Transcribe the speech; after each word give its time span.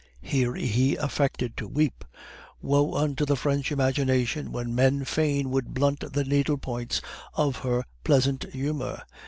(Here 0.23 0.55
he 0.55 0.95
affected 0.95 1.55
to 1.57 1.67
weep.) 1.67 2.03
"Woe 2.59 2.95
unto 2.95 3.23
the 3.23 3.35
French 3.35 3.71
imagination 3.71 4.51
when 4.51 4.73
men 4.73 5.05
fain 5.05 5.51
would 5.51 5.75
blunt 5.75 5.99
the 6.13 6.23
needle 6.23 6.57
points 6.57 7.01
of 7.35 7.57
her 7.57 7.83
pleasant 8.03 8.45
humor! 8.51 9.03